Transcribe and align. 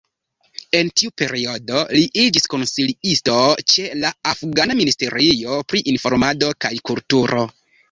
En 0.77 0.87
tiu 1.01 1.11
periodo 1.21 1.81
li 1.97 2.01
iĝis 2.21 2.49
konsilisto 2.53 3.37
ĉe 3.75 3.87
la 4.01 4.13
afgana 4.33 4.79
Ministerio 4.81 5.61
pri 5.71 5.85
Informado 5.97 6.53
kaj 6.67 6.75
Kulturo. 6.93 7.49